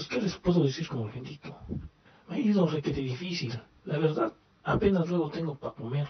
[0.00, 1.54] Pues, ¿qué les puedo decir como bendito?
[2.26, 3.52] Me ha ido requete difícil.
[3.84, 4.32] La verdad,
[4.64, 6.08] apenas luego tengo para comer.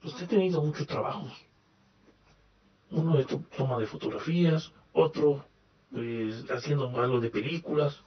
[0.00, 1.32] Pues he tenido muchos trabajos.
[2.92, 5.44] Uno de toma de fotografías, otro
[5.90, 8.00] pues, haciendo algo de películas.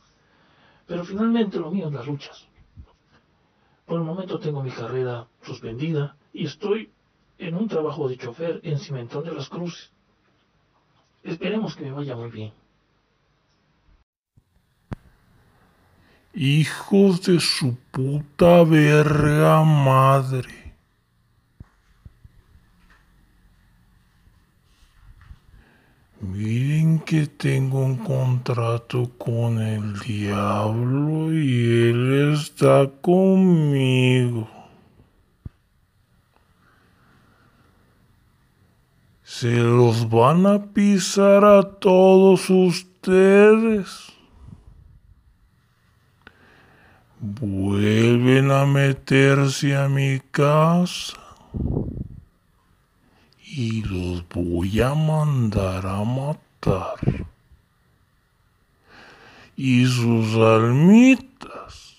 [0.86, 2.48] Pero finalmente lo mío es las luchas.
[3.86, 6.94] Por el momento tengo mi carrera suspendida y estoy
[7.40, 9.92] en un trabajo de chofer en Cimentón de las Cruces.
[11.24, 12.67] Esperemos que me vaya muy bien.
[16.40, 20.76] Hijos de su puta verga madre.
[26.22, 34.48] Miren que tengo un contrato con el diablo y él está conmigo.
[39.24, 44.17] Se los van a pisar a todos ustedes.
[47.20, 51.18] Vuelven a meterse a mi casa
[53.42, 57.00] y los voy a mandar a matar.
[59.56, 61.96] Y sus almitas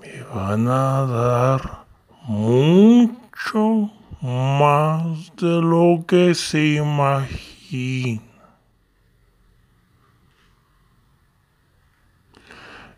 [0.00, 1.84] me van a dar
[2.28, 8.35] mucho más de lo que se imagina.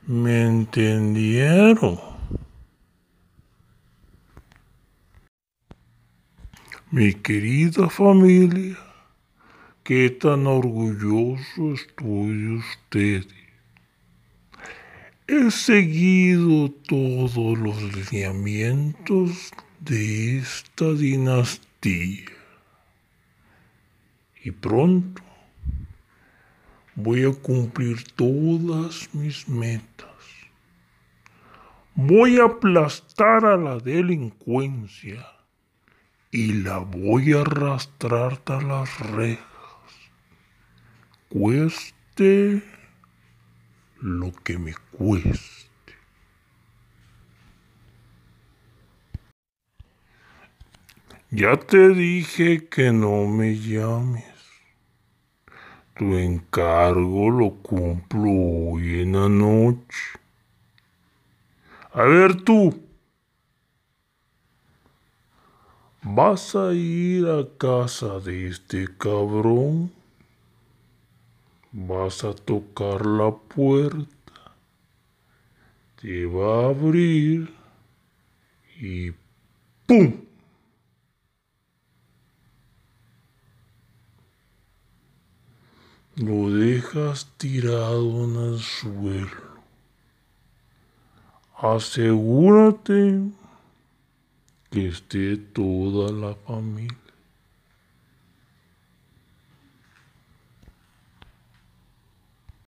[0.09, 2.01] ¿Me entendieron?
[6.91, 8.79] Mi querida familia,
[9.85, 13.27] qué tan orgulloso estoy de ustedes.
[15.27, 22.31] He seguido todos los lineamientos de esta dinastía
[24.43, 25.28] y pronto
[27.01, 30.09] voy a cumplir todas mis metas.
[31.95, 35.25] Voy a aplastar a la delincuencia
[36.33, 39.47] y la voy a arrastrar hasta las rejas.
[41.29, 42.65] Cueste
[44.01, 45.95] lo que me cueste.
[51.31, 54.38] Ya te dije que no me llames.
[55.99, 60.21] Tu encargo lo cumplo hoy en la noche.
[61.93, 62.73] A ver tú.
[66.03, 69.91] ¿Vas a ir a casa de este cabrón?
[71.73, 74.55] Vas a tocar la puerta.
[76.01, 77.53] Te va a abrir
[78.81, 79.11] y
[79.85, 80.28] ¡pum!
[86.19, 89.49] Lo dejas tirado en el suelo.
[91.57, 93.21] Asegúrate
[94.69, 97.08] que esté toda la familia.